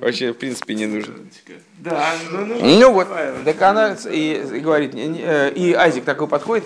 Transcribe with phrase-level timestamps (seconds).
[0.00, 1.30] вообще, в принципе, не нужен.
[1.78, 3.08] Да, ну, ну, Ну вот,
[3.44, 6.64] так она и, и говорит, э, и Азик такой подходит,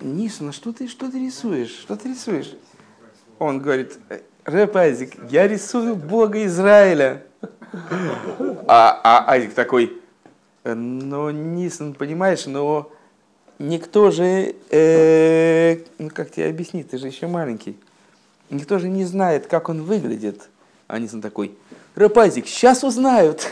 [0.00, 1.70] Нисон, а что ты, что ты рисуешь?
[1.70, 2.54] Что ты рисуешь?
[3.38, 7.22] Он говорит, «Э, Рэп Азик, я рисую Бога Израиля.
[8.66, 10.00] А, а Азик такой,
[10.62, 12.92] «Э, ну, Нисон, понимаешь, но
[13.58, 17.76] никто же, э, ну как тебе объяснить, ты же еще маленький,
[18.50, 20.48] никто же не знает, как он выглядит.
[20.86, 21.56] А Нисон такой,
[21.94, 23.48] Рэп Азик, сейчас узнают.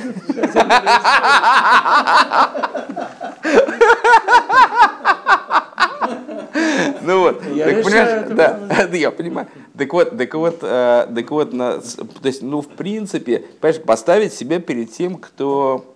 [7.03, 9.49] Ну вот, Я так понимаешь, да, да, я понимаю.
[9.77, 14.33] Так вот, так вот, э, так вот, на- то есть, ну, в принципе, понимаешь, поставить
[14.33, 15.95] себя перед тем, кто,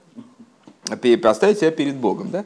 [1.22, 2.44] поставить себя перед Богом, да?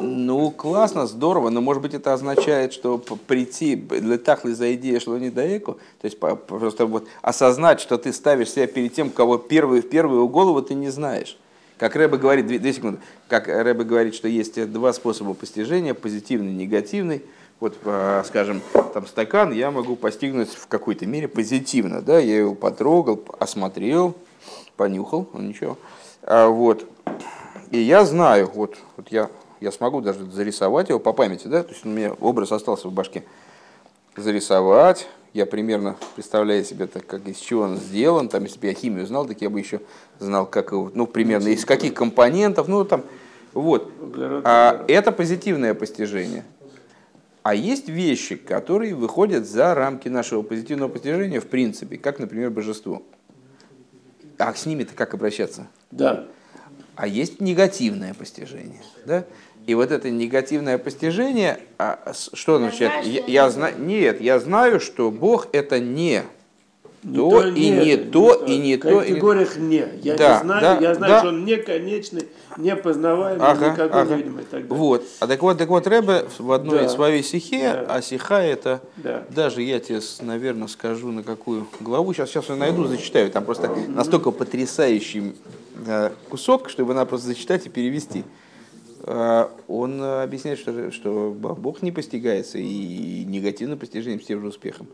[0.00, 5.18] Ну, классно, здорово, но, может быть, это означает, что прийти, для тахли за идею, что
[5.18, 9.82] не даеку, то есть просто вот осознать, что ты ставишь себя перед тем, кого первый,
[9.82, 11.36] в первую голову ты не знаешь.
[11.78, 12.98] Как Рэбе говорит, две, две секунды,
[13.28, 17.22] как Рэбе говорит, что есть два способа постижения, позитивный и негативный.
[17.60, 18.62] Вот, а, скажем,
[18.94, 24.14] там стакан я могу постигнуть в какой-то мере позитивно, да, я его потрогал, осмотрел,
[24.76, 25.76] понюхал, ну ничего.
[26.22, 26.86] А, вот.
[27.70, 29.28] И я знаю, вот, вот я,
[29.60, 32.92] я смогу даже зарисовать его по памяти, да, то есть у меня образ остался в
[32.92, 33.24] башке.
[34.16, 38.74] Зарисовать, я примерно представляю себе, так, как из чего он сделан, там, если бы я
[38.74, 39.80] химию знал, так я бы еще
[40.18, 43.04] знал, как его, ну, примерно, из каких компонентов, ну, там,
[43.54, 43.92] вот.
[44.44, 46.44] А, это позитивное постижение.
[47.42, 53.02] А есть вещи, которые выходят за рамки нашего позитивного постижения в принципе, как, например, божество.
[54.38, 55.66] А с ними-то как обращаться?
[55.90, 56.26] Да.
[56.94, 58.82] А есть негативное постижение.
[59.06, 59.24] Да?
[59.68, 63.04] И вот это негативное постижение, а что означает?
[63.06, 66.22] Я, я зна- Нет, я знаю, что Бог это не
[67.02, 69.86] то и не то, и не в то, и не- категориях не.
[70.02, 71.18] Я Да, не знаю, да, я знаю, да.
[71.18, 74.14] что он не конечный, не познаваемый, Ага, никакой ага.
[74.14, 74.68] невидимый и так далее.
[74.84, 75.04] Вот.
[75.20, 76.88] А так вот, так вот Рэбе в одной Да.
[76.88, 77.94] своей стихе, Да.
[77.96, 79.24] а сиха это, Да.
[79.28, 83.70] даже я тебе, наверное, скажу на какую главу, сейчас, сейчас я найду, зачитаю, там просто
[83.88, 85.34] настолько потрясающий
[85.86, 88.24] э, кусок, чтобы надо просто зачитать и перевести.
[89.68, 94.86] Он э, объясняет, что, что Бог не постигается и негативным постижением с тем же успехом.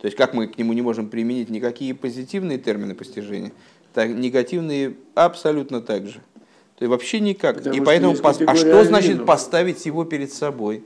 [0.00, 3.52] То есть как мы к нему не можем применить никакие позитивные термины постижения,
[3.94, 6.20] так негативные абсолютно так же.
[6.76, 7.58] То есть вообще никак.
[7.58, 9.24] Потому и поэтому, пос- а что значит Алину.
[9.24, 10.84] поставить его перед собой?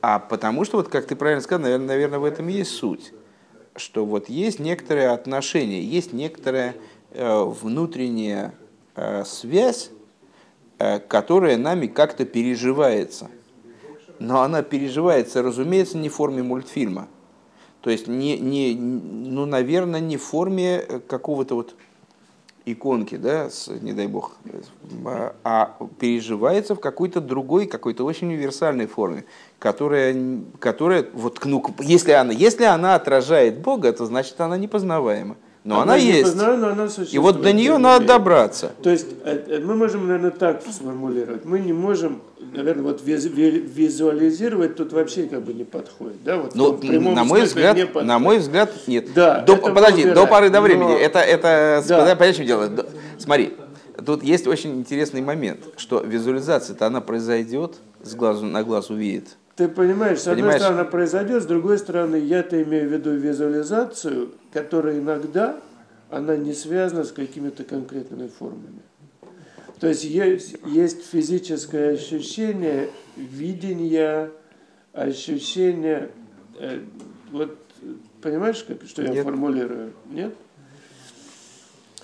[0.00, 3.12] А потому что, вот как ты правильно сказал, наверное, наверное, в этом и есть суть.
[3.74, 6.74] Что вот есть некоторые отношения, есть некоторая
[7.12, 8.52] э, внутренняя
[8.94, 9.90] э, связь,
[11.08, 13.28] которая нами как-то переживается.
[14.18, 17.08] Но она переживается, разумеется, не в форме мультфильма.
[17.80, 21.74] То есть, не, не, ну, наверное, не в форме э, какого-то вот
[22.64, 24.36] иконки, да, с, не дай бог,
[25.04, 29.24] а- а переживается в какой-то другой, какой-то очень универсальной форме,
[29.58, 30.16] которая,
[30.60, 35.36] которая вот, ну, если она, если она отражает Бога, то значит она непознаваема.
[35.64, 36.22] Но она, не есть.
[36.24, 38.72] познаю, но она И вот до нее надо добраться.
[38.82, 41.44] То есть э, э, мы можем, наверное, так сформулировать.
[41.44, 42.20] Мы не можем,
[42.52, 46.16] наверное, вот виз- ви- визуализировать тут вообще как бы не подходит.
[46.24, 46.38] Да?
[46.38, 46.78] Вот Ну,
[47.14, 48.08] на мой взгляд, не подходит.
[48.08, 49.12] на мой взгляд, нет.
[49.14, 50.98] Да, До- подожди, до поры до но- времени.
[50.98, 51.98] Это, это, Да.
[52.16, 52.68] понятно, чем дело.
[53.18, 53.54] Смотри,
[54.04, 59.36] тут есть очень интересный момент, что визуализация-то она произойдет, с глазу на глаз увидит.
[59.54, 60.60] Ты понимаешь, с одной Понимаешь?
[60.60, 65.60] стороны она произойдет, с другой стороны я-то имею в виду визуализацию, которая иногда
[66.10, 68.82] она не связана с какими-то конкретными формами.
[69.80, 74.30] То есть есть, есть физическое ощущение видения,
[74.92, 76.10] ощущение,
[76.58, 76.80] э,
[77.32, 77.58] вот
[78.20, 79.24] понимаешь, как, что я Нет.
[79.24, 79.92] формулирую?
[80.10, 80.34] Нет?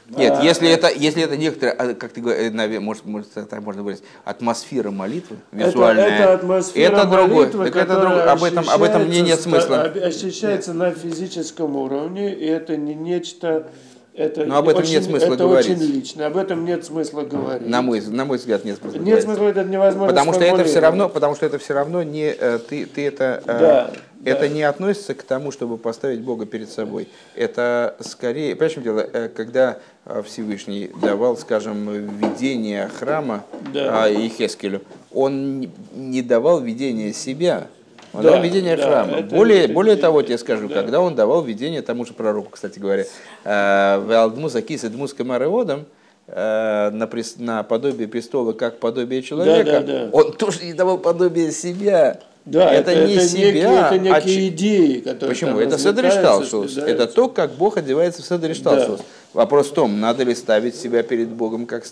[0.08, 4.02] Нет, если это, если это некоторая, а, как ты говоришь, может, может, так можно говорить,
[4.24, 7.28] атмосфера молитвы визуальная, Это, это атмосфера это другое.
[7.28, 8.30] молитвы, Так это другое.
[8.30, 9.82] Об этом, об этом мне нет смысла.
[9.82, 13.69] Ощущается на физическом уровне, и это не нечто...
[14.14, 15.70] Это Но об этом очень, нет смысла это говорить.
[15.70, 17.69] очень лично, об этом нет смысла говорить.
[17.69, 18.96] На мой, на мой взгляд, нет смысла.
[18.96, 19.25] нет говорить.
[19.25, 22.58] смысла, это невозможно Потому что это все равно, потому что это все равно не э,
[22.58, 24.49] ты, ты это э, Да, это да.
[24.49, 27.09] не относится к тому, чтобы поставить Бога перед собой.
[27.37, 31.88] Это скорее, понимаешь, в дело, Э, когда э, Всевышний давал, скажем,
[32.19, 34.05] видение храма Да.
[34.05, 34.82] а, Ехескелю,
[35.12, 35.61] он
[35.94, 37.69] не- давал видение себя.
[38.12, 39.19] Он Да, давал видение да, храма.
[39.19, 40.75] это- более, это- более того, тебе скажу, да.
[40.75, 43.05] когда он давал видение тому же пророку, кстати говоря,
[43.44, 45.85] э, «Веалдмус акис эдмус камареодам»,
[46.26, 50.09] э, на, на подобие престола как подобие человека, да, да.
[50.12, 52.20] он тоже не давал подобие себя.
[52.48, 55.60] Да, это, не это себя, некие, это а некие ч- идеи, которые Почему?
[55.60, 55.76] Это
[56.76, 59.00] да, Это то, как Бог одевается в Седер Шталшус.
[59.34, 61.84] Вопрос в том, надо ли ставить себя перед Богом, как,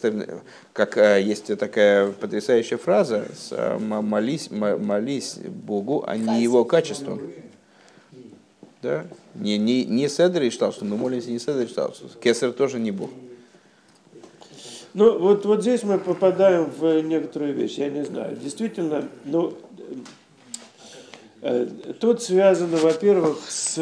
[0.72, 7.20] как э, есть такая потрясающая фраза, э, молись, молись Богу, а не его качеством.
[8.80, 9.04] Да?
[9.34, 12.08] Не, не, не Седр и Шталшту, мы молимся не Седр и Шталшту.
[12.22, 13.10] Кесар тоже не Бог.
[14.94, 18.34] Ну, вот, вот здесь мы попадаем в некоторую вещь, я не знаю.
[18.42, 19.52] Действительно, ну,
[22.00, 23.74] Тут связано, во-первых, с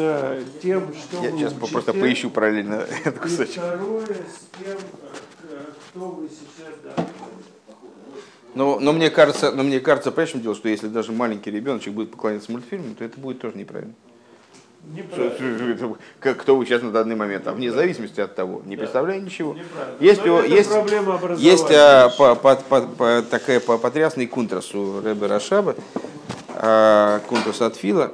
[0.61, 3.61] тем, что Я сейчас учите, просто поищу параллельно этот кусочек.
[3.61, 4.77] Второе, с тем,
[5.89, 7.05] кто вы сейчас, да,
[8.55, 12.11] но, но мне кажется, но мне кажется, понимаешь, дело, что если даже маленький ребеночек будет
[12.11, 13.93] поклоняться мультфильму, то это будет тоже неправильно.
[16.19, 19.57] Как, кто вы сейчас на данный момент, а вне зависимости от того, не представляю ничего.
[19.99, 20.71] Есть, есть,
[21.37, 25.75] есть а, по, по, по, по, такая по потрясный кунтрас у Рэбе Рашаба,
[26.57, 28.11] а, кунтрас от Фила,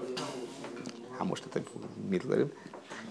[1.20, 1.64] а может это
[2.10, 2.50] Митлер,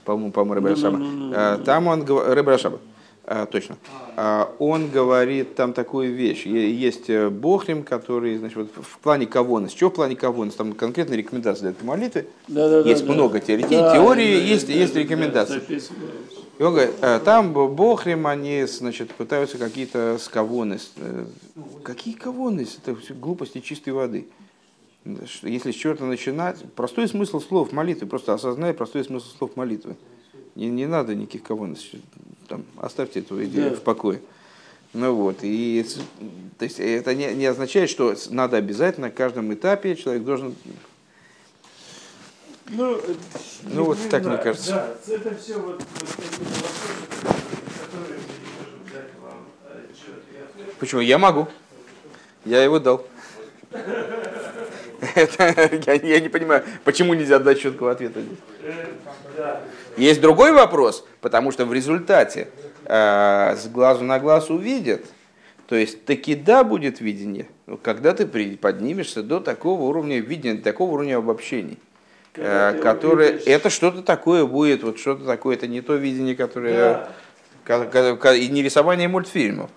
[0.04, 1.34] по-моему, по-моему, Рэбе.
[1.34, 2.78] А, там он, Рэбе Рашаба,
[3.24, 3.76] а, точно.
[4.58, 6.44] Он говорит там такую вещь.
[6.44, 9.72] Есть э, Бохрим, который, значит, вот в плане кавонос.
[9.72, 10.56] Что в плане кавонос?
[10.56, 12.26] Там конкретные рекомендации для этой молитвы.
[12.48, 13.40] Да, да, есть да, много да.
[13.40, 13.62] теорий.
[13.62, 15.62] Да, теории, да, есть, да, есть да, рекомендации.
[15.66, 15.74] Да,
[16.60, 20.78] и он говорит, «Э, там Бохрим, они значит, пытаются какие-то скавоны.
[20.96, 21.24] Э,
[21.82, 22.66] какие кавоны?
[22.84, 24.26] Это глупости чистой воды.
[25.04, 29.96] Если с чего-то начинать, простой смысл слов молитвы, просто осознай простой смысл слов молитвы.
[30.54, 31.78] Не, не надо никаких кавонов
[32.48, 33.76] там, оставьте эту идею да.
[33.76, 34.20] в покое.
[34.92, 35.86] Ну вот, и
[36.58, 40.56] то есть это не, не означает, что надо обязательно на каждом этапе человек должен.
[42.68, 43.00] Ну,
[43.62, 44.36] ну вот так знаю.
[44.36, 44.98] мне кажется.
[45.06, 46.16] Да, это все вот, вот
[47.86, 48.18] которые
[50.44, 50.74] ответ.
[50.78, 51.00] Почему?
[51.00, 51.48] Я могу.
[52.44, 53.06] Я его дал.
[55.14, 58.38] Это, я, я не понимаю, почему нельзя дать четкого ответа здесь.
[59.96, 62.48] Есть другой вопрос, потому что в результате
[62.84, 65.04] э, с глазу на глаз увидят,
[65.66, 67.48] то есть таки да будет видение,
[67.82, 71.78] когда ты поднимешься до такого уровня видения, до такого уровня обобщений.
[72.36, 77.08] Э, которое, это что-то такое будет, вот что-то такое, это не то видение, которое,
[77.66, 78.34] да.
[78.34, 79.70] и не рисование мультфильмов.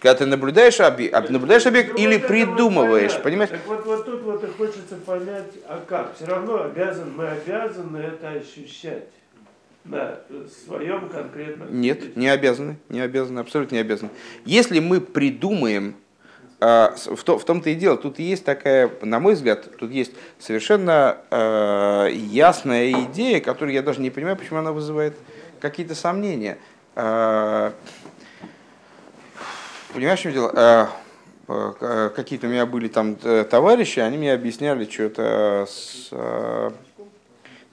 [0.00, 3.24] Когда ты наблюдаешь объект, наблюдаешь объект или придумываешь, понять.
[3.24, 3.50] понимаешь?
[3.50, 6.14] Так вот, вот тут вот и хочется понять, а как?
[6.14, 9.08] Все равно обязан, мы обязаны это ощущать
[9.84, 10.20] на
[10.66, 11.80] своем конкретном...
[11.80, 14.10] Нет, не обязаны, не обязаны, абсолютно не обязаны.
[14.44, 15.96] Если мы придумаем,
[16.60, 20.12] а, в, то, в том-то и дело, тут есть такая, на мой взгляд, тут есть
[20.38, 25.16] совершенно э, ясная идея, которую я даже не понимаю, почему она вызывает
[25.60, 26.58] какие-то сомнения.
[26.96, 27.72] Э,
[29.98, 30.52] Понимаешь, в чем дело?
[30.54, 30.86] Э,
[31.48, 36.72] э, какие-то у меня были там э, товарищи, они мне объясняли что-то с ну,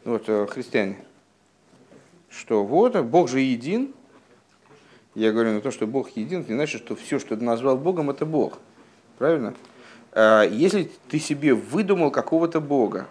[0.06, 0.98] вот, христиане,
[2.31, 3.94] что вот Бог же един.
[5.13, 7.77] Я говорю, ну то, что Бог един, это не значит, что все, что ты назвал
[7.77, 8.57] Богом, это Бог.
[9.19, 9.54] Правильно?
[10.16, 13.06] Если ты себе выдумал какого-то Бога,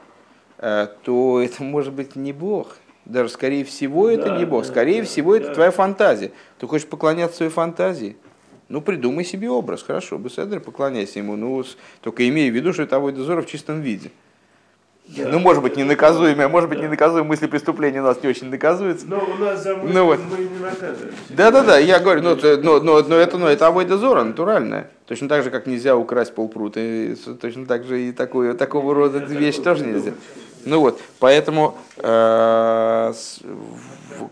[0.58, 2.78] то это может быть не Бог.
[3.04, 4.64] Даже скорее всего это да, не Бог.
[4.64, 5.44] Скорее да, всего да.
[5.44, 6.32] это твоя фантазия.
[6.58, 8.16] Ты хочешь поклоняться своей фантазии.
[8.74, 11.62] Ну, придумай себе образ, хорошо, Беседер, поклоняйся ему, ну,
[12.00, 14.10] только имея в виду, что это Авойда в чистом виде.
[15.06, 16.86] Да, ну, может быть, не наказуемые, а может быть, да.
[16.86, 19.06] не наказуемые мысли преступления у нас не очень наказываются.
[19.06, 20.18] Но у нас за мысли ну, вот.
[20.28, 21.14] мы не наказываем.
[21.28, 24.90] Да, да, да, я говорю, ну, но, но, но это, ну, это авойда зора, натуральная.
[25.06, 26.80] Точно так же, как нельзя украсть полпрута,
[27.40, 30.14] точно так же и такое, такого рода вещь тоже нельзя.
[30.64, 33.12] Ну вот, поэтому э,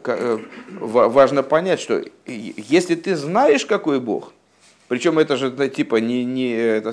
[0.04, 0.38] э,
[0.80, 4.32] важно понять, что если ты знаешь, какой Бог,
[4.88, 6.92] причем это же типа не, не это,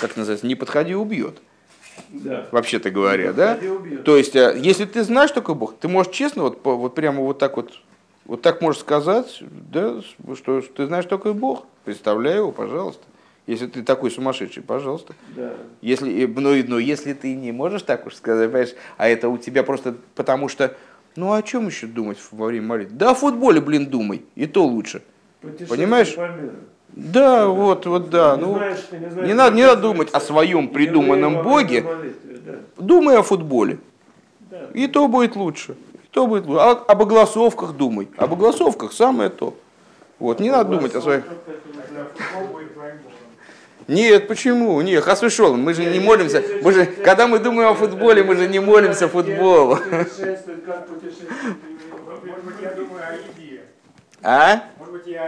[0.00, 1.38] как называется, не подходи убьет.
[2.10, 2.46] Да.
[2.52, 3.58] Вообще-то говоря, да?
[3.60, 4.04] Убьет.
[4.04, 7.38] То есть, э, если ты знаешь такой Бог, ты можешь честно, вот, вот прямо вот
[7.38, 7.72] так вот,
[8.24, 10.00] вот так можешь сказать, да,
[10.34, 13.02] что, что ты знаешь такой Бог, представляй его, пожалуйста.
[13.48, 15.14] Если ты такой сумасшедший, пожалуйста.
[15.34, 15.54] Да.
[15.80, 19.62] Если, ну, ну, если ты не можешь так уж сказать, понимаешь, а это у тебя
[19.62, 20.76] просто потому что,
[21.16, 22.94] ну о чем еще думать во время молитвы?
[22.94, 25.00] Да о футболе, блин, думай, и то лучше.
[25.66, 26.14] Понимаешь?
[26.14, 26.36] Да,
[26.90, 28.36] да, вот, вот, да.
[28.36, 31.86] Не ну, знаешь, не, знаешь, не, надо, не надо думать о своем придуманном Боге.
[32.44, 32.56] да.
[32.76, 33.78] Думай о футболе.
[34.50, 34.66] Да.
[34.74, 35.72] И то будет лучше.
[35.94, 36.60] И то будет лучше.
[36.60, 38.08] А, об огласовках думай.
[38.18, 39.56] Об огласовках самое то.
[40.18, 41.24] Вот, не надо думать о своих.
[43.88, 44.80] Нет, почему?
[44.82, 46.42] Нет, хасвешол, мы же не молимся.
[46.62, 49.78] Мы же, когда мы думаем о футболе, мы же не молимся футболу.
[54.22, 54.64] А?
[54.78, 55.26] Может быть, я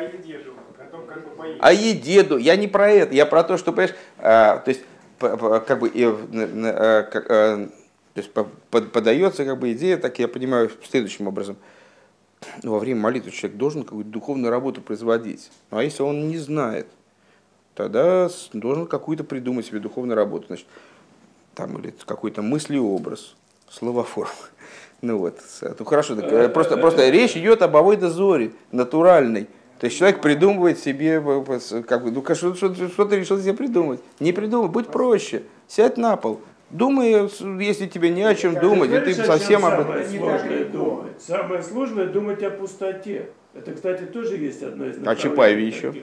[1.58, 4.82] о еде я не про это, я про то, что, понимаешь, а, то есть,
[5.18, 7.68] как бы, а, а,
[8.14, 8.30] то есть
[8.70, 11.56] подается как бы идея, так я понимаю, следующим образом.
[12.62, 15.50] во время молитвы человек должен какую-то духовную работу производить.
[15.70, 16.88] Ну, а если он не знает,
[17.82, 20.46] тогда должен какую-то придумать себе духовную работу.
[20.48, 20.66] Значит,
[21.54, 23.34] там или какой-то мыслеобраз,
[23.70, 24.30] словоформ.
[25.02, 25.38] Ну вот,
[25.78, 29.48] ну хорошо, так, э, просто, просто речь идет об авойда зори, натуральной.
[29.78, 31.22] То есть человек придумывает себе,
[31.88, 34.00] как бы, ну что, что, что ты решил себе придумать?
[34.18, 37.28] Не придумай, будь проще, сядь на пол, Думай,
[37.64, 40.04] если тебе не о чем думать, и ты совсем об этом...
[40.04, 41.12] Самое сложное думать.
[41.20, 43.30] Самое сложное думать о пустоте.
[43.54, 45.94] Это, кстати, тоже есть одно из А Чапаеве еще?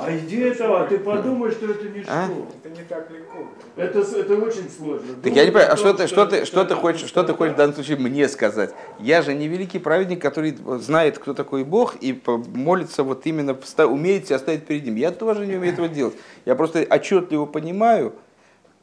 [0.00, 2.28] А идея этого, ты подумай, что это не а?
[2.62, 3.48] Это не так легко.
[3.74, 5.08] Это, это очень сложно.
[5.20, 7.54] Так я не понимаю, а что, ты, что, ты, что, ты хочешь, что ты хочешь
[7.54, 8.70] в данном случае мне сказать?
[9.00, 14.26] Я же не великий праведник, который знает, кто такой Бог, и молится вот именно, умеет
[14.26, 14.94] себя ставить перед ним.
[14.94, 16.14] Я тоже не умею этого делать.
[16.44, 18.14] Я просто отчетливо понимаю,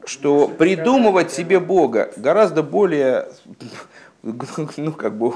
[0.04, 3.28] что придумывать себе Бога гораздо более
[4.76, 5.34] ну, как бы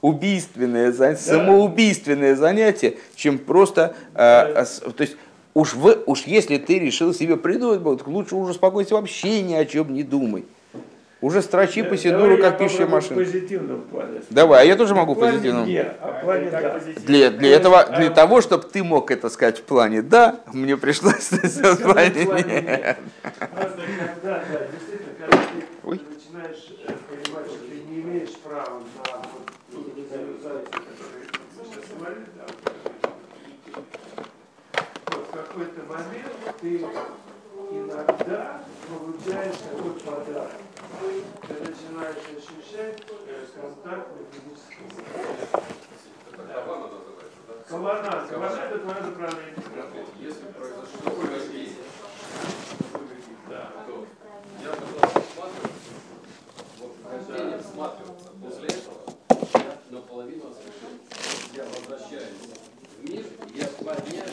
[0.00, 4.64] убийственное, самоубийственное занятие, чем просто, э,
[4.96, 5.16] то есть
[5.54, 9.64] уж, в, уж если ты решил себе придумать Бога, лучше уже спокойно вообще ни о
[9.64, 10.44] чем не думай.
[11.20, 13.16] Уже строчи по Сидуру, как пишущая машина.
[13.16, 14.20] позитивном плане.
[14.28, 15.64] Давай, а я тоже могу а плане да.
[17.06, 21.30] Для, для, этого, для того, чтобы ты мог это сказать в плане да, мне пришлось
[21.30, 22.98] в плане нет.
[27.32, 27.63] Просто
[28.14, 29.50] имеешь права на вот
[30.70, 31.84] которую мы сейчас
[32.36, 32.46] да,
[35.06, 36.86] вот в какой-то момент ты
[37.72, 40.52] иногда получаешь такой подарок
[41.48, 44.86] ты начинаешь ощущать э, контакт на физическом
[47.68, 48.26] Кавана.
[48.28, 49.54] Кавана это твоя направление.
[50.20, 51.12] Если произошло
[53.48, 53.72] да.
[53.86, 54.06] то
[54.62, 55.03] я
[57.34, 59.00] хождение всматриваться, после этого
[59.54, 61.00] я наполовину освещен.
[61.54, 62.34] Я возвращаюсь
[63.00, 63.24] в мир,
[63.54, 64.28] я подняю.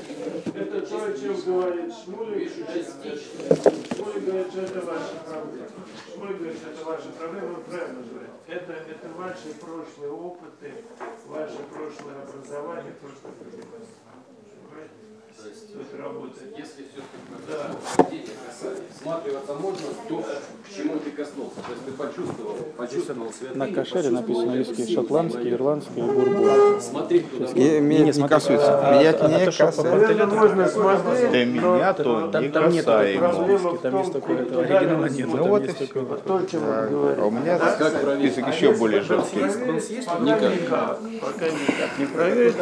[0.54, 2.52] Это то, о чем говорит Шмулик.
[2.52, 5.68] Шмулик говорит, что это ваша проблема.
[6.14, 8.30] Шмуль говорит, что это ваша проблема, он правильно говорит.
[8.48, 10.74] Это, это ваши прошлые опыты,
[11.28, 13.81] ваше прошлое образование, то, что вы
[15.42, 16.54] то есть это работает.
[16.58, 17.72] Если все-таки да.
[18.94, 21.56] всматриваться можно то, к чему ты коснулся.
[21.56, 23.58] То есть ты почувствовал, почувствовал святые.
[23.58, 26.80] На кошере написано русский, шотландский, ирландский, бурбу.
[26.80, 27.46] Смотри, туда.
[27.54, 28.88] И, меня не, не касается.
[28.88, 29.82] А, меня а, не касается.
[29.82, 31.32] Это можно смотреть.
[31.32, 35.28] Для меня то не там, там нет проблема там есть это оригинала нет.
[35.32, 35.86] Ну вот и все.
[35.86, 39.40] То, чем А у меня список еще более жесткий.
[39.40, 41.00] Никак.
[41.22, 42.56] Пока никак не проверить.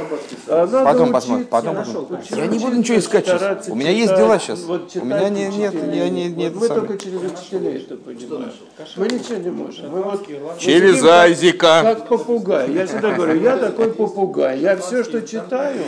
[0.48, 1.48] Потом посмотрим.
[1.48, 2.19] Потом посмотрим.
[2.29, 3.67] Я не буду ничего искать сейчас.
[3.69, 4.63] У меня есть дела сейчас.
[4.65, 6.55] У меня не, нет, я не, нет.
[6.55, 8.51] Мы только через учителей это понимаем.
[8.95, 9.89] Мы ничего не можем.
[9.91, 10.27] Мы вот,
[10.59, 11.81] через Айзика.
[11.83, 12.71] Как попугай.
[12.71, 14.59] Я всегда говорю, я такой попугай.
[14.59, 15.81] Я все, что читаю,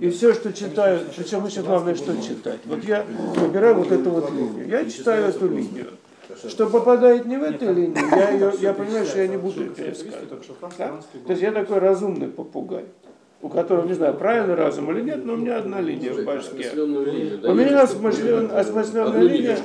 [0.00, 2.60] и все, что читаю, причем еще главное, что читать.
[2.64, 3.04] Вот я
[3.36, 4.68] выбираю вот эту вот линию.
[4.68, 5.88] Я читаю эту линию.
[6.46, 10.28] Что попадает не в эту линию, я, ее, я понимаю, что я не буду пересказывать.
[10.76, 11.00] Да?
[11.26, 12.84] То есть я такой разумный попугай
[13.40, 16.72] у которого, не знаю, правильный разум или нет, но у меня одна линия в башке.
[16.74, 19.58] У меня осмысленная линия,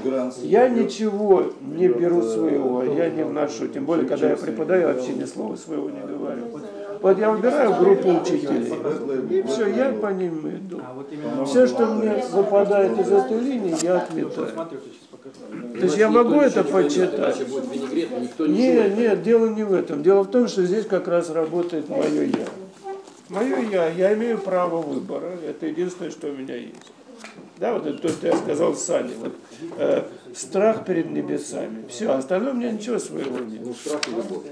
[0.44, 5.26] я ничего не беру своего, я не вношу, тем более, когда я преподаю, вообще ни
[5.26, 6.44] слова своего не говорю.
[7.02, 8.72] Вот я выбираю группу учителей,
[9.30, 10.80] и все, я по ним иду.
[11.46, 14.50] Все, что мне выпадает из этой линии, я отметаю.
[14.50, 17.42] То есть я могу это почитать?
[18.40, 20.04] Нет, нет, дело не в этом.
[20.04, 22.63] Дело в том, что здесь как раз работает мое я.
[23.30, 25.32] Мое я, я имею право выбора.
[25.48, 26.92] Это единственное, что у меня есть.
[27.58, 29.14] Да, вот это то, что я сказал Сане.
[29.20, 29.34] Вот,
[29.78, 30.04] э,
[30.36, 31.86] страх перед небесами.
[31.88, 33.62] Все, остальное у меня ничего своего нет.
[33.64, 34.44] Ну, страх и любовь.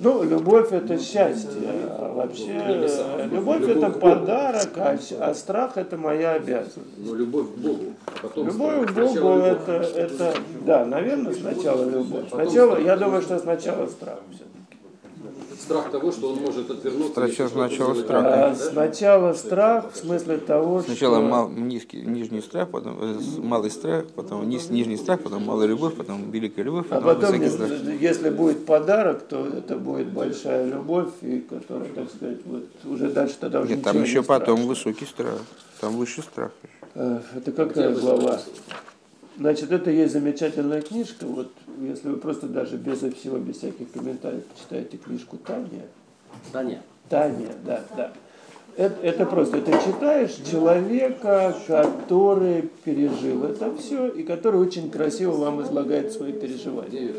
[0.00, 1.70] Ну, любовь это счастье.
[1.88, 6.98] А вообще, э, любовь, любовь это подарок, а, а страх это моя обязанность.
[6.98, 7.94] Но любовь к Богу.
[8.20, 10.34] Потом любовь к Богу это, это,
[10.66, 12.28] да, наверное, сначала любовь.
[12.30, 14.44] Сначала, я думаю, что сначала страх все
[15.62, 17.14] страх того, что он может отвернуться.
[17.14, 18.24] Сначала, сначала страх.
[18.26, 21.28] А, сначала страх в смысле того, Сначала что...
[21.28, 25.94] мал, низкий, нижний страх, потом э, малый страх, потом низ, нижний страх, потом малая любовь,
[25.94, 27.70] потом великая любовь, потом, а потом страх.
[28.00, 33.36] если будет подарок, то это будет большая любовь, и которая, так сказать, вот уже дальше
[33.40, 34.68] тогда уже Нет, там еще не потом страшно.
[34.68, 35.38] высокий страх,
[35.80, 36.50] там выше страх.
[36.94, 38.40] Э, это какая глава?
[39.38, 41.50] Значит, это есть замечательная книжка, вот
[41.80, 45.86] если вы просто даже без всего, без всяких комментариев почитаете книжку Таня.
[46.52, 46.82] Таня.
[47.08, 48.12] Таня, да, да.
[48.76, 55.62] Это, это просто, ты читаешь человека, который пережил это все, и который очень красиво вам
[55.62, 57.12] излагает свои переживания.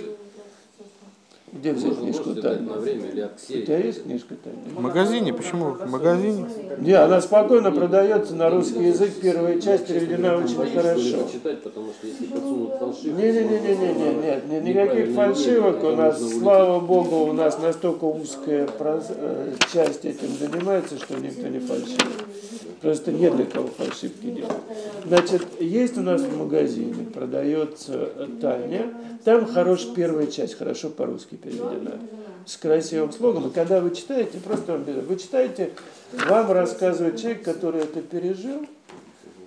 [1.54, 4.60] Где взять Можно, книжку от У тебя есть книжка Тайна?
[4.76, 5.74] В магазине, почему?
[5.74, 6.48] В магазине.
[6.80, 9.12] Не, она спокойно продается на русский язык.
[9.22, 11.00] Первая часть переведена очень хорошо.
[11.00, 18.06] Если подсунут фальшивку, Не-не-не-не-не, нет, ни- никаких фальшивок у нас, слава богу, у нас настолько
[18.06, 22.24] узкая э, часть этим занимается, что никто не фальшивит.
[22.82, 24.52] Просто нет для кого фальшивки делать.
[25.06, 28.94] Значит, есть у нас в магазине, продается э, Таня,
[29.24, 32.00] там хорош первая часть, хорошо по-русски переведена,
[32.46, 33.48] с красивым слогом.
[33.48, 35.72] И когда вы читаете, просто вы читаете,
[36.12, 38.66] вам рассказывает человек, который это пережил,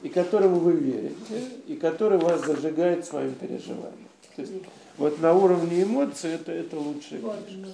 [0.02, 4.08] и которому вы верите, и который вас зажигает своим переживанием.
[4.36, 4.52] То есть
[4.98, 7.72] вот на уровне эмоций это, это лучшая книжка.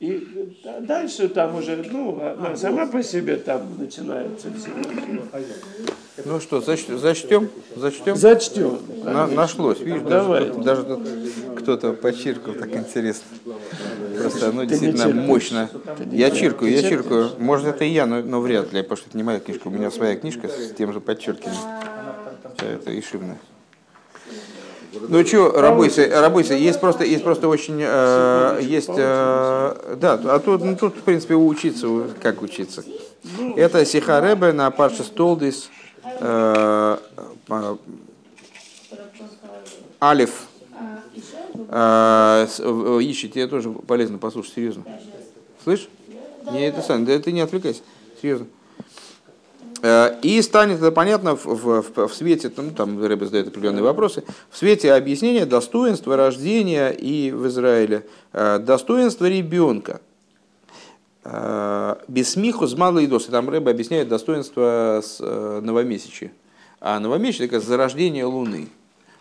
[0.00, 4.70] И да- дальше там уже, ну, она сама по себе там начинается все.
[6.24, 7.48] Ну что, зач- зачтем?
[7.76, 8.16] Зачтем?
[8.16, 8.78] Зачтем.
[9.04, 10.40] На- нашлось, видишь, Давай.
[10.40, 11.00] даже, тут- даже тут
[11.58, 13.24] кто-то почиркал, так интересно.
[14.18, 15.68] Просто оно действительно мощно.
[16.10, 17.30] Я чиркаю, я чиркаю.
[17.38, 19.68] Может, это и я, но, но вряд ли, потому что это не моя книжка.
[19.68, 21.62] У меня своя книжка с тем же подчеркиванием.
[22.58, 23.38] Это Ишивная.
[25.08, 26.58] Ну что, работайте, работайте.
[26.58, 31.34] Есть просто, есть просто очень, э, есть, э, да, а тут, ну, тут, в принципе,
[31.34, 31.86] учиться,
[32.20, 32.82] как учиться.
[33.56, 35.70] Это Сихаребе на Парше Столдис,
[40.00, 40.46] Алиф,
[41.68, 44.84] э, с- э, ищите, тебе тоже полезно послушать, серьезно.
[45.62, 45.88] Слышь?
[46.50, 47.80] Не, это сам, да ты не отвлекайся,
[48.22, 48.46] серьезно.
[49.82, 54.24] Э, И станет это понятно в, в, в- свете, ну, там Рэбе задает определенные вопросы,
[54.50, 60.00] в свете объяснения достоинства рождения и в Израиле, э, достоинства ребенка.
[61.24, 63.30] Э, Без смеху с малой досы.
[63.30, 66.32] Там Рэбе объясняет достоинство с э, новомесячия.
[66.80, 68.68] А новомесячие это зарождение Луны.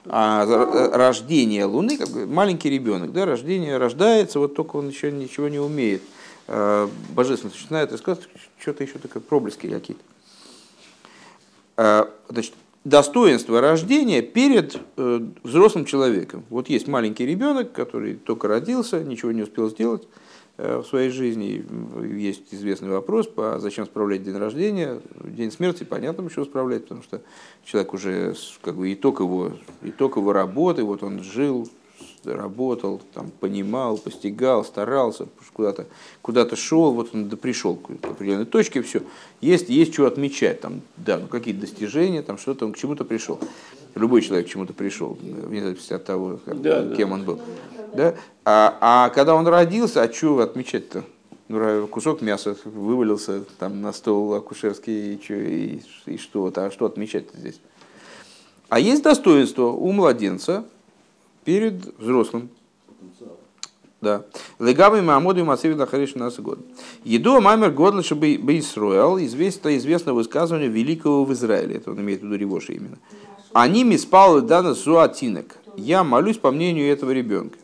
[0.06, 5.50] А э, рождение Луны, как маленький ребенок, да, рождение рождается, вот только он еще ничего
[5.50, 6.02] не умеет.
[7.10, 10.02] Божественность начинает рассказывать, что-то еще такое, проблески какие-то.
[12.30, 12.54] Значит,
[12.86, 14.80] достоинство рождения перед
[15.44, 16.46] взрослым человеком.
[16.50, 20.08] Вот есть маленький ребенок, который только родился, ничего не успел сделать
[20.58, 21.64] в своей жизни.
[22.20, 25.00] Есть известный вопрос, по, зачем справлять день рождения.
[25.24, 27.22] День смерти, понятно, почему справлять, потому что
[27.64, 29.52] человек уже, как бы, итог его,
[29.84, 31.70] итог его работы, вот он жил,
[32.24, 35.86] работал, там, понимал, постигал, старался, куда-то
[36.22, 39.02] куда шел, вот он до- пришел к определенной точке, все.
[39.42, 43.40] Есть, есть что отмечать, там, да, ну, какие-то достижения, там, что-то он к чему-то пришел.
[43.96, 46.96] Любой человек к чему-то пришел, вне зависимости от того, как- Да, да.
[46.96, 47.40] кем он был.
[47.94, 48.16] Да?
[48.46, 51.04] А, а когда он родился, а что отмечать-то?
[51.48, 56.86] Ну, кусок мяса вывалился там на стол акушерский, и, чё, и, и что, а что
[56.86, 57.60] отмечать здесь?
[58.70, 60.66] А есть достоинство у младенца
[61.46, 62.50] перед взрослым.
[64.02, 64.26] Да.
[64.60, 66.60] Легавый Мамоду и Масиви Лахариш нас год.
[67.04, 71.78] Еду Мамер Годла чтобы Бейсроэл известно, известно высказывание великого в Израиле.
[71.78, 73.00] Это он имеет в виду Ревоша именно.
[73.54, 75.58] Они миспал дана суатинок.
[75.78, 77.58] Я молюсь по мнению этого ребенка.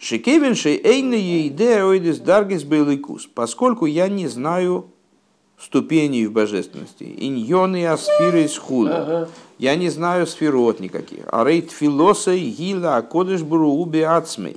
[0.00, 3.26] Шикевин шей эйна ейде ойдес даргис бейликус.
[3.26, 4.86] Поскольку я не знаю
[5.58, 7.04] ступеней в божественности.
[7.18, 9.28] Иньоны асфиры из худа.
[9.58, 11.24] Я не знаю сферот никаких.
[11.30, 14.56] А рейт филоса гила акодыш буруби ацмей.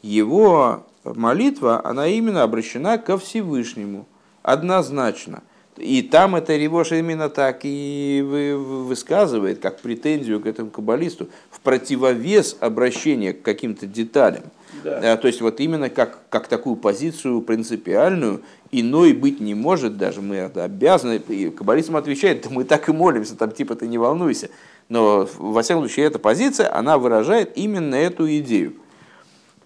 [0.00, 4.06] Его молитва, она именно обращена ко Всевышнему.
[4.42, 5.42] Однозначно.
[5.76, 11.28] И там это Ревоша именно так и вы- вы- высказывает, как претензию к этому каббалисту,
[11.50, 14.44] в противовес обращения к каким-то деталям.
[14.84, 15.14] Да.
[15.14, 20.20] Э, То есть вот именно как, как такую позицию принципиальную, иной быть не может даже,
[20.20, 23.88] мы это обязаны, и каббалист ему отвечает, да мы так и молимся, там типа ты
[23.88, 24.50] не волнуйся.
[24.88, 28.74] Но во всяком случае эта позиция, она выражает именно эту идею.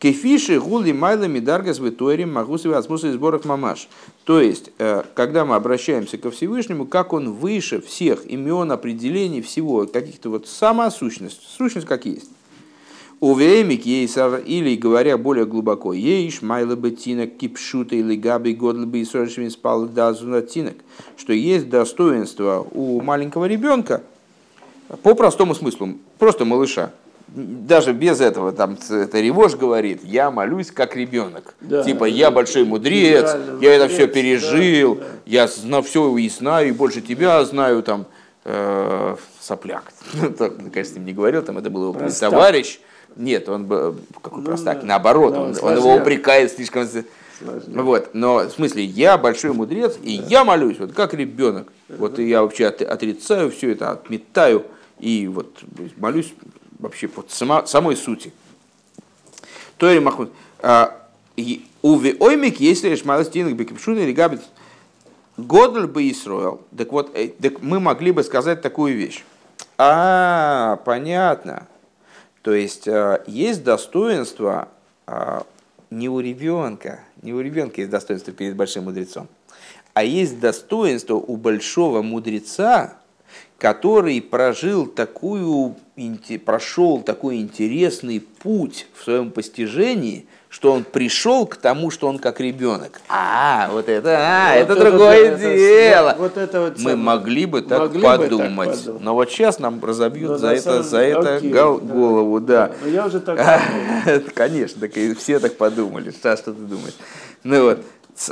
[0.02, 3.88] Кефиши гули майлами даргас в Торе магусове осмуса из сборах мамаш.
[4.24, 9.86] То есть, э, когда мы обращаемся ко Всевышнему, как он выше всех имен, определений, всего,
[9.86, 12.28] каких-то вот сама сущность, сущность как есть.
[13.22, 19.04] Увеемик ейсар, или говоря более глубоко, ейш майла бетинок кипшута или габи годл бы и
[19.48, 20.74] спал дазунатинок,
[21.16, 24.02] что есть достоинство у маленького ребенка
[25.04, 26.90] по простому смыслу, просто малыша.
[27.28, 31.54] Даже без этого, там это Ревош говорит, я молюсь как ребенок.
[31.60, 31.84] Да.
[31.84, 35.06] типа, я большой мудрец, я это мудрец, все пережил, да, да.
[35.26, 38.06] я знаю все и знаю, и больше тебя знаю, там,
[38.44, 39.92] э, сопляк.
[40.38, 42.80] Так, конечно, с ним не говорил, там это был его товарищ.
[43.16, 43.66] Нет, он
[44.22, 44.86] какой Ну простак, да.
[44.86, 46.86] наоборот, Да, он, он он его упрекает слишком...
[46.86, 47.82] Сложнее.
[47.82, 51.72] Вот, но в смысле, я большой мудрец, и я молюсь, вот как ребенок.
[51.88, 54.64] Вот и я вообще от- отрицаю все это, отметаю,
[55.00, 55.58] и вот
[55.96, 56.32] молюсь
[56.78, 58.32] вообще по сама- самой сути.
[59.76, 60.30] Тори Махмуд.
[60.60, 60.98] А,
[61.82, 64.40] Уве оймик, если лишь малостинок бекипшун или габит
[65.36, 66.60] Годль бы Исроил.
[66.76, 69.24] Так вот, э, так мы могли бы сказать такую вещь.
[69.78, 71.66] А, понятно.
[72.42, 74.68] То есть э, есть достоинство
[75.06, 75.46] а,
[75.90, 79.28] не у ребенка, не у ребенка есть достоинство перед большим мудрецом,
[79.94, 82.94] а есть достоинство у большого мудреца,
[83.58, 85.76] который прожил такую,
[86.44, 92.38] прошел такой интересный путь в своем постижении, что он пришел к тому, что он как
[92.38, 93.00] ребенок.
[93.08, 96.10] А, вот это, а, вот это, это другое это, дело.
[96.10, 99.02] Это, вот это вот Мы могли бы так могли подумать, бы так подумать.
[99.02, 100.82] но вот сейчас нам разобьют Но за это, самом...
[100.82, 102.72] за это Окей, гол- да, голову, да.
[102.82, 103.40] Но я уже так
[104.34, 106.10] Конечно, так и все так подумали.
[106.10, 106.96] Сейчас что ты думаешь?
[107.44, 107.78] Ну вот,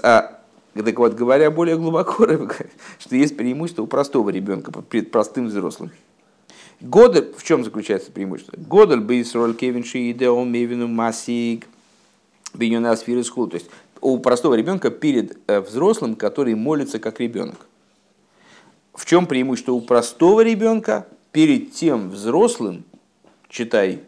[0.03, 0.41] а,
[0.75, 2.27] так вот, говоря более глубоко,
[2.99, 5.91] что есть преимущество у простого ребенка перед простым взрослым.
[6.83, 8.53] Годель, в чем заключается преимущество?
[8.59, 11.65] Годель бейсроль кевинши идео мевину масик–
[12.55, 13.49] Беньона Асфиры Скул.
[13.49, 17.67] То есть у простого ребенка перед э, взрослым, который молится как ребенок.
[18.95, 22.85] В чем преимущество у простого ребенка перед тем взрослым,
[23.49, 24.01] читай,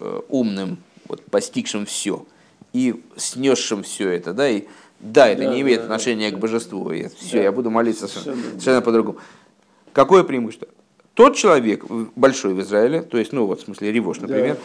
[0.00, 0.78] э, умным,
[1.08, 2.26] вот, постигшим все
[2.72, 4.64] и снесшим все это, да, и
[5.00, 7.42] да, это да, не имеет да, отношения да, к божеству, и все, да.
[7.44, 9.18] я буду молиться совершенно, совершенно по-другому.
[9.92, 10.68] Какое преимущество?
[11.14, 14.60] Тот человек большой в Израиле, то есть, ну вот в смысле Ривош, например, да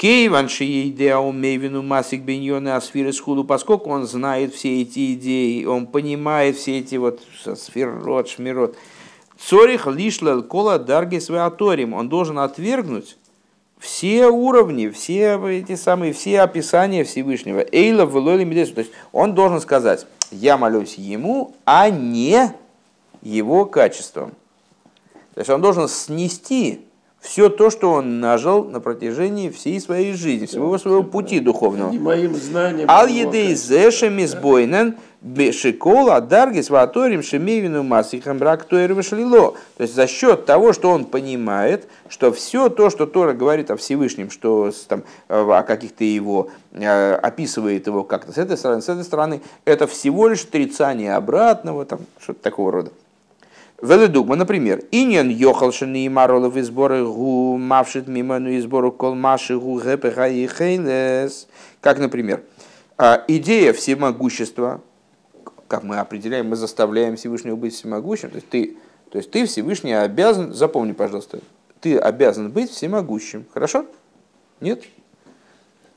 [0.00, 6.56] Кейван идеал мейвину масик беньоны асфиры схуду, поскольку он знает все эти идеи, он понимает
[6.56, 7.20] все эти вот
[7.54, 8.78] сферот, шмирот.
[9.38, 11.92] Цорих лишла кола дарги свеаторим.
[11.92, 13.18] Он должен отвергнуть
[13.78, 17.60] все уровни, все эти самые, все описания Всевышнего.
[17.70, 22.54] Эйла в То есть он должен сказать, я молюсь ему, а не
[23.20, 24.30] его качеством.
[25.34, 26.86] То есть он должен снести
[27.20, 31.92] все то, что он нажил на протяжении всей своей жизни, всего своего пути духовного.
[31.92, 32.88] моим знанием.
[32.90, 40.72] Ал едей зешем избойнен бешикола даргис ваторим шемевину масихам брак То есть за счет того,
[40.72, 46.04] что он понимает, что все то, что Тора говорит о Всевышнем, что там, о каких-то
[46.04, 51.14] его, э, описывает его как-то с этой стороны, с этой стороны, это всего лишь отрицание
[51.14, 52.90] обратного, там, что-то такого рода.
[53.82, 59.76] Веледугма, например, иньян йохалшины и маролов и сборы гу мавшит миману и сбору колмаши гу
[59.76, 61.48] гэпеха и хейлес.
[61.80, 62.42] Как, например,
[62.98, 64.82] а, идея всемогущества,
[65.66, 68.28] как мы определяем, мы заставляем Всевышнего быть всемогущим.
[68.28, 68.76] То есть ты,
[69.10, 71.40] то есть ты Всевышний обязан, запомни, пожалуйста,
[71.80, 73.46] ты обязан быть всемогущим.
[73.54, 73.86] Хорошо?
[74.60, 74.82] Нет?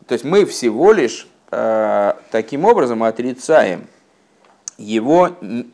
[0.08, 3.88] То есть мы всего лишь э, таким образом отрицаем
[4.78, 5.32] его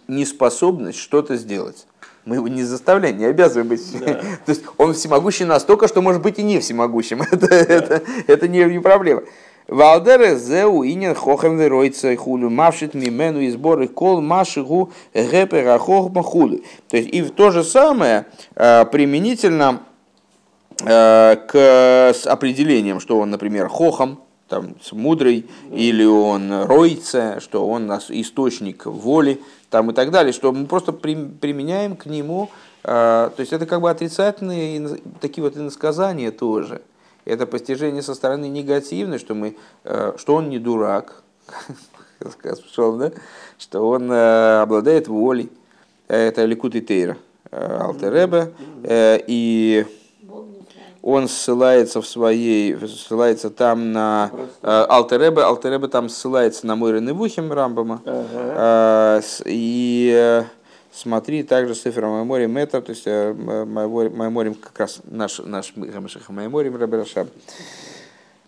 [0.08, 1.86] неспособность что-то сделать.
[2.30, 3.82] Мы его не заставляем, не обязываем быть.
[4.00, 4.14] Да.
[4.46, 7.22] То есть он всемогущий настолько, что может быть и не всемогущим.
[7.32, 7.56] это, да.
[7.56, 9.24] это, это не, не проблема.
[9.68, 16.62] Валдере зеу инен хохем веройца хулю мавшит мимену и сборы кол машигу гепера хохма хулю.
[16.88, 19.82] То есть и то же самое э, применительно
[20.86, 21.56] э, к
[22.14, 29.40] с определением, что он, например, хохом, там, мудрый, или он ройца, что он источник воли,
[29.70, 32.50] там, и так далее, что мы просто применяем к нему,
[32.84, 36.82] а, то есть это как бы отрицательные такие вот иносказания тоже.
[37.26, 41.24] Это постижение со стороны негативное, что, мы, а, что он не дурак,
[42.20, 43.12] да?
[43.58, 45.52] что он а, обладает волей.
[46.08, 47.18] Это Ликут и Тейра,
[47.52, 48.52] Алтереба.
[48.84, 49.86] И
[51.02, 54.32] он ссылается в своей, ссылается там на
[54.62, 59.20] э, Алтеребе, Алтеребе там ссылается на Мойрен и Вухим Рамбама, ага.
[59.20, 60.44] э, и э,
[60.92, 65.74] смотри также с Сефером Майморим это, то есть э, Майморим как раз наш, наш
[66.28, 67.28] Майморим Рабирашаб.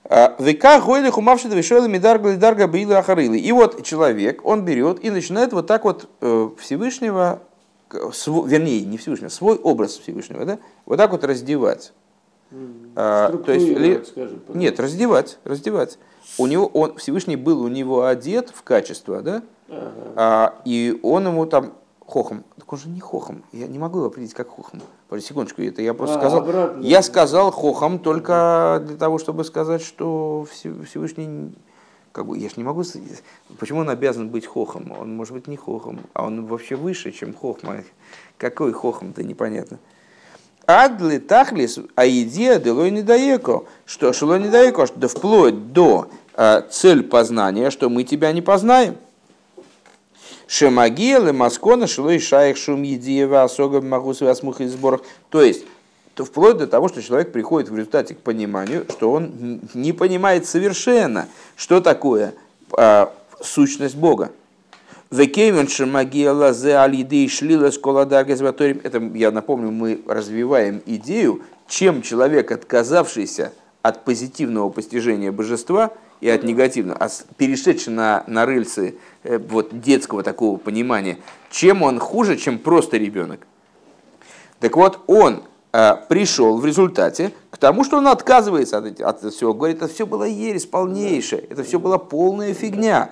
[0.04, 3.38] Э, Века гойли хумавши вишойли мидарга дарга била ахарили.
[3.38, 7.42] И вот человек, он берет и начинает вот так вот э, Всевышнего,
[7.92, 11.94] вернее, не Всевышнего, свой образ Всевышнего, да, вот так вот раздевать.
[12.96, 15.98] А, то есть, ли, скажем, нет, раздевать, раздевать.
[16.38, 19.44] У него, он, Всевышний был у него одет в качество, да?
[19.70, 19.92] Ага.
[20.16, 22.44] А, и он ему там хохом.
[22.58, 23.44] Так он же не хохом.
[23.52, 24.82] Я не могу его определить как хохом.
[25.08, 26.40] Пару секундочку, это я просто а, сказал.
[26.42, 26.82] Обратно.
[26.82, 31.54] Я сказал хохом только для того, чтобы сказать, что Всевышний
[32.12, 32.84] как бы, я же не могу...
[33.58, 34.92] Почему он обязан быть хохом?
[35.00, 37.84] Он может быть не хохом, а он вообще выше, чем хохма.
[38.38, 39.80] Какой хохом-то непонятно.
[40.68, 47.90] Адли тахлис аидия делой недаеко, что шело недаеко, что вплоть до э, цель познания, что
[47.90, 48.96] мы тебя не познаем.
[50.48, 55.02] Шемагия маскона шилой шаих шум едиева осога могу связмух и сборах.
[55.30, 55.66] То есть
[56.14, 60.46] то вплоть до того, что человек приходит в результате к пониманию, что он не понимает
[60.46, 62.34] совершенно, что такое
[62.74, 64.32] а, сущность Бога.
[65.12, 68.80] Векевенши магия лазе алидей шлила скола даргазваторим.
[68.82, 76.44] Это, я напомню, мы развиваем идею, чем человек, отказавшийся от позитивного постижения божества и от
[76.44, 81.18] негативного, а перешедший на, на рельсы э, вот, детского такого понимания,
[81.50, 83.46] чем он хуже, чем просто ребенок.
[84.62, 85.44] Так вот, он
[85.74, 89.54] э, пришел в результате к тому, что он отказывается от, от всего.
[89.54, 93.12] Говорит, это все было ересь полнейшая, это все была полная фигня.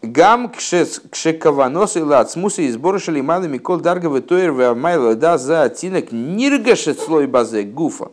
[0.00, 7.00] Гам кшекаванос и лацмуса и сборы шалимана микол дарговый тоер майла да за тинок ниргашет
[7.00, 8.10] слой базе гуфа.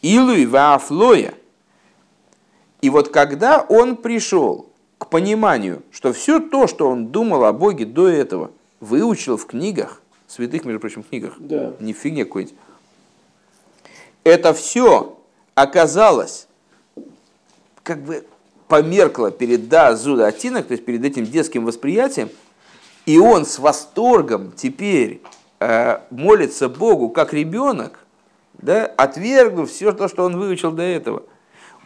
[0.00, 1.34] Илуй ваафлоя.
[2.80, 7.84] И вот когда он пришел к пониманию, что все то, что он думал о Боге
[7.84, 11.74] до этого, выучил в книгах, святых, между прочим, книгах, Да.
[11.80, 12.56] не в фигне какой-нибудь,
[14.24, 15.18] это все
[15.54, 16.46] оказалось
[17.82, 18.24] как бы
[18.68, 22.28] померкло перед да зуда отинок, то есть перед этим детским восприятием,
[23.06, 25.22] и он с восторгом теперь
[25.60, 28.00] э, молится Богу как ребенок,
[28.58, 31.22] да, отвергнув все то, что он выучил до этого.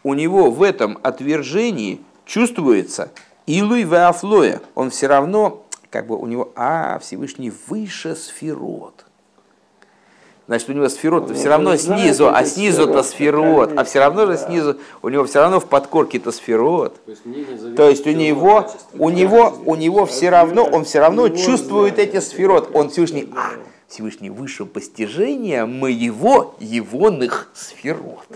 [0.02, 3.12] У него в этом отвержении чувствуется
[3.46, 4.60] илуй веафлоя.
[4.74, 9.06] Он все равно, как бы у него, а, Всевышний выше сферот.
[10.48, 14.26] Значит, у него сферот Он все равно знает снизу, а снизу-то сферот, а все равно
[14.26, 14.38] же да.
[14.38, 16.96] снизу, у него все равно в подкорке-то сферот.
[17.76, 18.66] То есть, у него,
[18.98, 22.70] у него, у него все равно, он все равно чувствует эти сферот.
[22.74, 23.52] Он Всевышний, а,
[23.92, 28.26] Всевышний выше постижения моего, егоных сферот.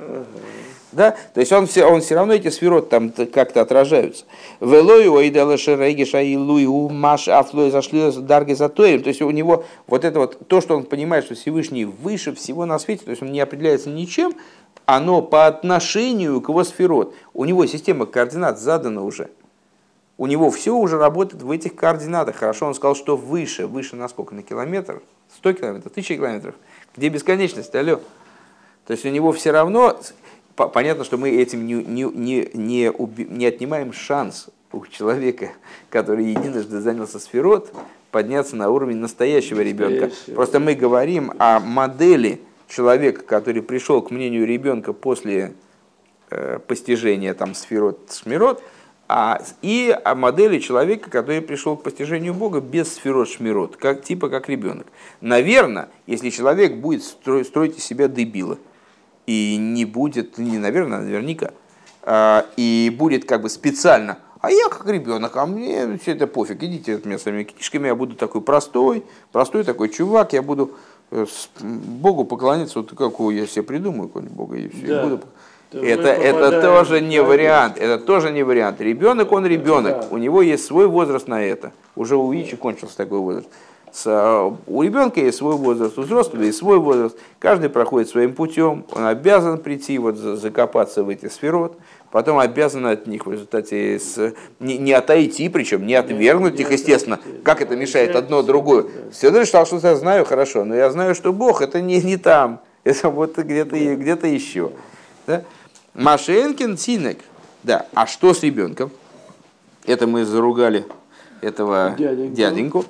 [0.93, 1.17] Да?
[1.33, 4.27] То есть он все, он все равно эти сферот там как-то отражаются.
[4.61, 9.03] Велою ойдала шереги шаилу маш афлой зашли дарги затоем.
[9.03, 12.67] То есть у него вот это вот, то, что он понимает, что Всевышний выше всего
[12.67, 14.35] на свете, то есть он не определяется ничем,
[14.85, 17.15] оно по отношению к его сферот.
[17.33, 19.31] У него система координат задана уже.
[20.19, 22.37] У него все уже работает в этих координатах.
[22.37, 23.67] Хорошо, он сказал, что выше.
[23.67, 24.35] Выше на сколько?
[24.35, 25.01] На километр?
[25.37, 25.93] 100 километров?
[25.93, 26.55] 1000 километров?
[26.97, 27.75] Где бесконечность?
[27.75, 28.01] Алло.
[28.87, 29.99] То есть у него все равно...
[30.55, 35.51] по- Понятно, что мы этим не, не, не, не, уби- не отнимаем шанс у человека,
[35.91, 37.73] который единожды занялся сферот,
[38.11, 40.11] подняться на уровень настоящего ребенка.
[40.35, 45.55] Просто мы говорим о модели человека, который пришел к мнению ребенка после
[46.31, 48.63] э, постижения там сферот, шмирот,
[49.09, 54.29] а, и о модели человека, который пришел к постижению Бога без сферот, шмирот, как, типа
[54.29, 54.87] как ребенок.
[55.21, 58.59] Наверное, если человек будет строить, строить из себя дебила,
[59.27, 61.53] и не будет, не наверное, а наверняка,
[62.03, 66.63] а, и будет как бы специально, а я как ребенок, а мне все это пофиг,
[66.63, 70.73] идите от меня своими книжками, я буду такой простой, простой такой чувак, я буду
[71.11, 71.27] э,
[71.61, 75.03] Богу поклоняться, вот какого я себе придумаю, какого-нибудь Бога, и все, Да.
[75.03, 75.36] буду То мы
[75.83, 77.79] это, это тоже не вариант.
[77.79, 78.81] Это тоже не вариант.
[78.81, 80.01] Ребенок, он ребенок.
[80.01, 80.07] Да.
[80.11, 81.73] У него есть свой возраст на это.
[81.95, 83.49] Уже у Ичи кончился такой возраст.
[83.93, 87.17] С, а, у ребенка есть свой возраст, у взрослого есть свой возраст.
[87.39, 88.85] Каждый проходит своим путем.
[88.93, 91.79] Он обязан прийти, вот, за- закопаться в эти сферот.
[92.11, 96.73] Потом обязан от них в результате с- не, не отойти, причем не отвергнуть не их,
[96.73, 97.17] естественно.
[97.17, 97.39] отойти.
[97.43, 98.87] Как это мешает одно другое?
[99.13, 102.61] Всегда считал, что я знаю хорошо, но я знаю, что Бог это не, не там.
[102.85, 104.71] Это вот где-то где-то еще.
[105.27, 105.43] Да?
[105.97, 107.21] Машенкин Тинек.
[107.63, 108.91] Да, а что с ребенком?
[109.87, 110.85] Это мы заругали
[111.41, 112.35] этого Дяденьку.
[112.37, 112.85] дяденьку.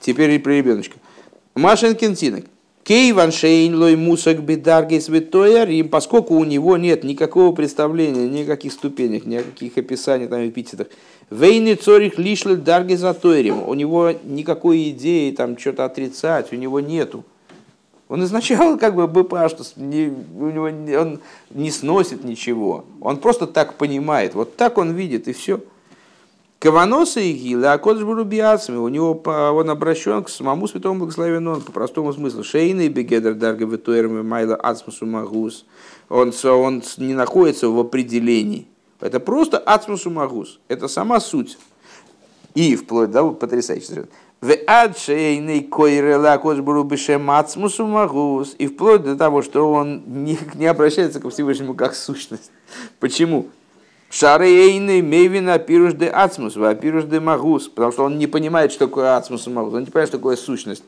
[0.00, 0.96] Теперь и про ребеночка.
[1.56, 2.46] Машенкин Тинек.
[2.84, 9.24] Кейван Шейн лой мусак бедарги святоя Рим, поскольку у него нет никакого представления, никаких ступенях,
[9.24, 10.88] никаких описаний, там, эпитетах.
[11.30, 13.68] Вейны цорих лишлы дарги затойрим.
[13.68, 17.24] У него никакой идеи там что-то отрицать, у него нету.
[18.12, 22.84] Он изначально как бы БПА, что не, у него не- он не сносит ничего.
[23.00, 24.34] Он просто так понимает.
[24.34, 25.60] Вот так он видит, и все.
[26.58, 31.72] Каваноса и Гила, а Кодж Бурубиацами, у него он обращен к самому святому благословенному, по
[31.72, 32.44] простому смыслу.
[32.44, 35.64] Шейный бегедер дарга ветуэрми майла ацмусу магус.
[36.10, 38.66] Он, он не находится в определении.
[39.00, 40.60] Это просто ацмусу магус.
[40.68, 41.56] Это сама суть.
[42.54, 44.04] И вплоть до вот потрясающе.
[48.58, 52.50] И вплоть до того, что он не, не обращается ко Всевышнему как сущность.
[52.98, 53.46] Почему?
[54.10, 57.68] Шарейный мейвина пируш де ацмус, а пируш де магус.
[57.68, 59.74] Потому что он не понимает, что такое ацмус и магус.
[59.74, 60.82] Он не понимает, что такое сущность.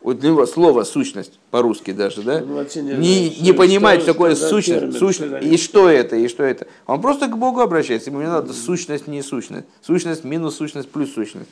[0.00, 2.44] Вот для него слово сущность по-русски даже, да?
[2.44, 4.96] Вообще не Не, понимает, что такое сущность.
[4.96, 5.44] сущность.
[5.44, 6.68] И что это, и что это.
[6.86, 8.10] Он просто к Богу обращается.
[8.10, 9.66] Ему не надо сущность, не сущность.
[9.82, 11.50] Сущность минус сущность плюс сущность.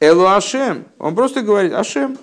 [0.00, 0.84] Элу Ашем.
[0.98, 2.18] Он просто говорит Ашем.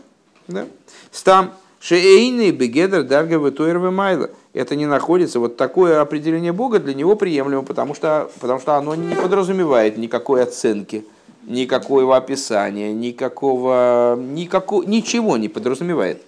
[0.48, 0.66] Да?
[1.12, 4.30] Стам Шейный бегедер дарга тойрвы майла.
[4.54, 8.94] Это не находится, вот такое определение Бога для него приемлемо, потому что, потому что оно
[8.94, 11.04] не подразумевает никакой оценки,
[11.48, 16.22] никакого описания, никакого, никакого, ничего не подразумевает.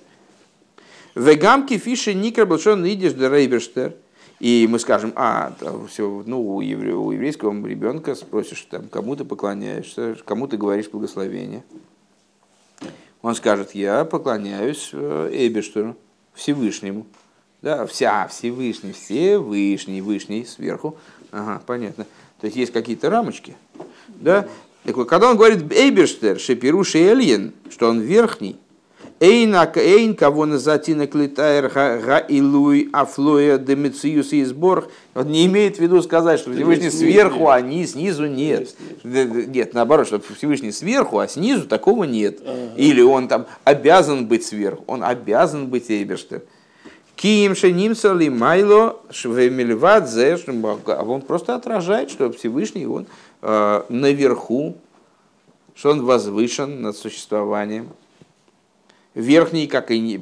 [1.13, 3.93] Вегамки фиши никер идиш де рейберштер.
[4.39, 5.53] И мы скажем, а,
[5.87, 10.89] все, ну, у, евре, у еврейского ребенка спросишь, там, кому ты поклоняешься, кому ты говоришь
[10.89, 11.63] благословение.
[13.21, 15.95] Он скажет, я поклоняюсь э, Эберштеру,
[16.33, 17.05] Всевышнему.
[17.61, 20.97] Да, вся Всевышний, Всевышний, Вышний сверху.
[21.31, 22.05] Ага, понятно.
[22.41, 23.55] То есть есть какие-то рамочки.
[24.07, 24.49] Да?
[24.83, 28.57] Так вот, когда он говорит Эйберштер, Шепируш Эльен, что он верхний,
[29.19, 34.89] Эйн кого на затина клитайр га илуй афлоя демициус и сбор.
[35.15, 38.75] Он не имеет в виду сказать, что Всевышний сверху, а не снизу нет.
[39.03, 42.41] Нет, наоборот, что Всевышний сверху, а снизу такого нет.
[42.75, 46.41] Или он там обязан быть сверху, он обязан быть Эйберштер.
[47.15, 50.37] Киим шенимса ли майло швемельвадзе,
[50.87, 53.05] а он просто отражает, что Всевышний он
[53.41, 54.75] э, наверху,
[55.75, 57.89] что он возвышен над существованием
[59.15, 60.21] верхний, как и.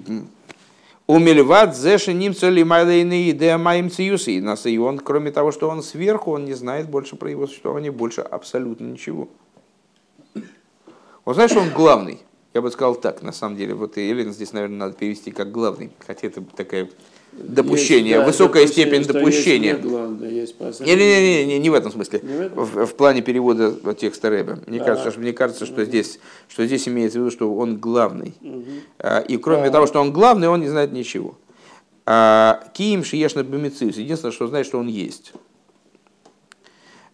[1.08, 4.32] Умельват зеши немца ли майлейны идея моим циюсы.
[4.34, 8.22] И он, кроме того, что он сверху, он не знает больше про его существование, больше
[8.22, 9.28] абсолютно ничего.
[11.26, 12.22] Он знает, что он главный.
[12.54, 13.74] Я бы сказал так, на самом деле.
[13.74, 15.92] Вот Елена здесь, наверное, надо перевести как главный.
[16.06, 16.90] Хотя это такая
[17.32, 19.78] допущение, есть, да, высокая степень допущения.
[19.78, 22.20] Не, не, не, не, не в этом смысле.
[22.20, 22.66] В, этом?
[22.66, 24.60] В, в плане перевода текста Рэба.
[24.68, 25.86] Мне а, кажется, что, мне кажется, что, угу.
[25.86, 28.34] здесь, что здесь имеется в виду, что он главный.
[28.42, 29.26] Угу.
[29.28, 31.38] И кроме а, того, что он главный, он не знает ничего.
[32.06, 33.96] А, Киим Шиешна Бамициус.
[33.98, 35.34] Единственное, что знает, что он есть.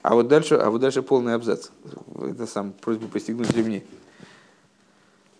[0.01, 1.67] А вот дальше, а вот дальше полный абзац.
[2.15, 3.83] Это сам просьба постигнуть ремни.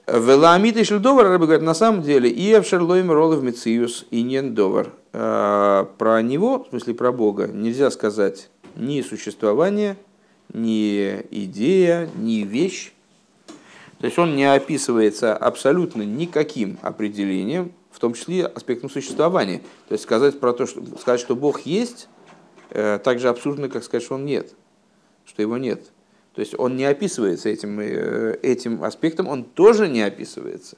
[0.08, 4.94] Веламид и Шельдовар, Рэбе говорит, на самом деле, и Авшерлоим Ролов Мециус и Нен Довар.
[5.12, 9.98] А, про него, в смысле про Бога, нельзя сказать ни существование,
[10.54, 12.94] ни идея, ни вещь.
[14.00, 19.60] То есть он не описывается абсолютно никаким определением, в том числе аспектом существования.
[19.90, 22.08] То есть сказать про то, что сказать, что Бог есть,
[22.70, 24.54] э, так же абсурдно, как сказать, что он нет,
[25.26, 25.92] что его нет.
[26.38, 30.76] То есть он не описывается этим, э, этим аспектом, он тоже не описывается.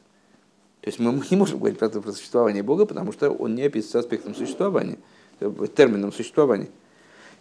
[0.80, 4.00] То есть мы не можем говорить про, про существование Бога, потому что он не описывается
[4.00, 4.98] аспектом существования,
[5.41, 6.69] э, термином существования.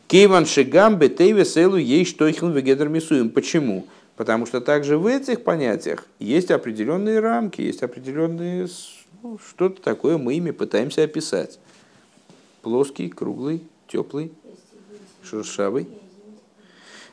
[0.08, 3.30] Кейван шигам бетейве селу ей штойхин вегедр мисуем.
[3.30, 3.86] Почему?
[4.16, 8.66] Потому что также в этих понятиях есть определенные рамки, есть определенные
[9.22, 11.60] ну, что-то такое мы ими пытаемся описать.
[12.62, 14.32] Плоский, круглый, теплый,
[15.22, 15.86] шершавый.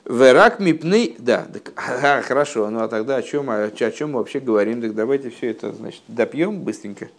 [0.06, 4.20] Верак мипны, да, так, а, хорошо, ну а тогда о чем, о, о чем мы
[4.20, 4.82] вообще говорим?
[4.82, 7.10] Так давайте все это, значит, допьем быстренько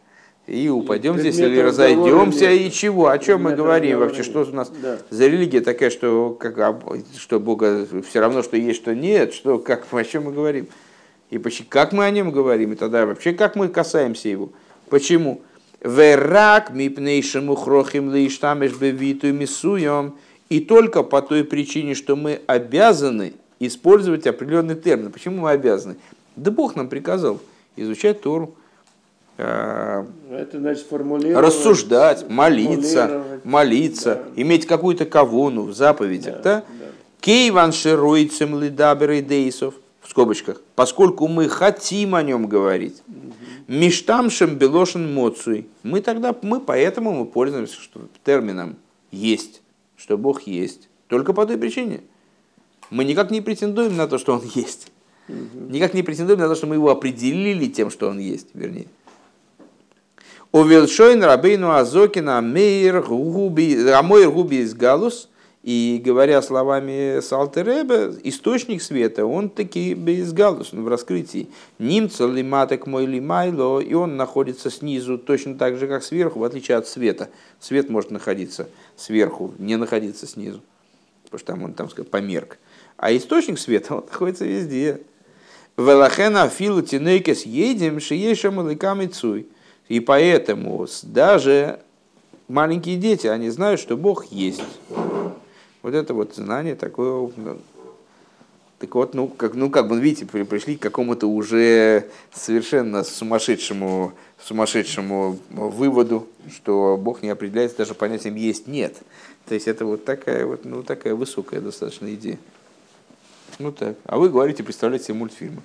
[0.46, 3.08] и упадем и здесь или разойдемся и чего?
[3.08, 4.22] О чем мы говорим вообще?
[4.22, 4.98] Что у нас да.
[5.10, 6.56] за религия такая, что как
[7.18, 10.68] что Бога все равно, что есть, что нет, что как о чем мы говорим?
[11.30, 12.72] И почему, как мы о нем говорим?
[12.72, 14.50] И тогда вообще как мы касаемся его?
[14.88, 15.42] Почему?
[15.82, 20.14] Верак мипнейшему хрохим лиштамеш бевиту мисуем
[20.48, 25.10] и только по той причине, что мы обязаны использовать определенный термин.
[25.10, 25.96] Почему мы обязаны?
[26.36, 27.40] Да Бог нам приказал
[27.76, 28.54] изучать Тору,
[29.38, 34.42] э, это значит рассуждать, молиться, молиться, да.
[34.42, 36.42] иметь какую-то кавону в заповедях.
[36.42, 36.64] Да, да?
[37.20, 43.02] Кейван шируйцем лидабер дейсов, в скобочках, поскольку мы хотим о нем говорить.
[43.66, 45.66] Миштамшем белошен моцуй.
[45.82, 47.76] Мы тогда, мы поэтому мы пользуемся
[48.24, 48.76] термином
[49.10, 49.60] есть
[50.06, 50.88] что Бог есть.
[51.08, 52.00] Только по той причине.
[52.90, 54.92] Мы никак не претендуем на то, что Он есть.
[55.28, 58.86] Никак не претендуем на то, что мы его определили тем, что он есть, вернее.
[60.52, 65.28] Увелшойн рабейну азокина мейр губи, амойр губи из галус.
[65.66, 71.48] И говоря словами Салтереба, источник света, он таки без галус, в раскрытии.
[71.80, 76.76] Нимца лиматек мой лимайло, и он находится снизу точно так же, как сверху, в отличие
[76.76, 77.30] от света.
[77.58, 80.62] Свет может находиться сверху, не находиться снизу,
[81.24, 82.58] потому что там он, там сказать, померк.
[82.96, 85.00] А источник света, он находится везде.
[85.76, 89.48] Велахена филу тинейкес едем шиеша малыкам цуй.
[89.88, 91.80] И поэтому даже
[92.46, 94.62] маленькие дети, они знают, что Бог есть.
[95.82, 97.58] Вот это вот знание такое, ну,
[98.78, 105.38] так вот, ну как, ну, как бы, видите, пришли к какому-то уже совершенно сумасшедшему, сумасшедшему
[105.50, 108.96] выводу, что Бог не определяется даже понятием есть-нет.
[109.46, 112.38] То есть это вот такая вот, ну, такая высокая достаточно идея.
[113.58, 113.96] Ну так.
[114.04, 115.62] А вы говорите, представляете себе мультфильмы.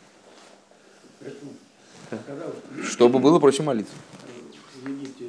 [2.83, 3.93] Чтобы было проще молиться.
[4.85, 5.20] Египте